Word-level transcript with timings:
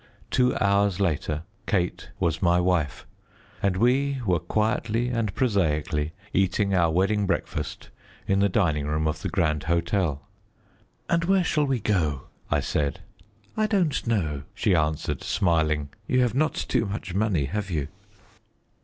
Two 0.31 0.55
hours 0.59 0.99
later 0.99 1.43
Kate 1.67 2.09
was 2.19 2.41
my 2.41 2.59
wife, 2.59 3.05
and 3.61 3.77
we 3.77 4.19
were 4.25 4.39
quietly 4.39 5.09
and 5.09 5.31
prosaically 5.35 6.11
eating 6.33 6.73
our 6.73 6.89
wedding 6.89 7.27
breakfast 7.27 7.91
in 8.25 8.39
the 8.39 8.49
dining 8.49 8.87
room 8.87 9.07
of 9.07 9.21
the 9.21 9.29
Grand 9.29 9.65
Hotel. 9.65 10.27
"And 11.07 11.25
where 11.25 11.43
shall 11.43 11.65
we 11.65 11.79
go?" 11.79 12.23
I 12.49 12.61
said. 12.61 13.01
"I 13.55 13.67
don't 13.67 14.07
know," 14.07 14.41
she 14.55 14.73
answered, 14.73 15.21
smiling; 15.23 15.89
"you 16.07 16.21
have 16.21 16.33
not 16.33 16.75
much 16.89 17.13
money, 17.13 17.45
have 17.45 17.69
you?" 17.69 17.87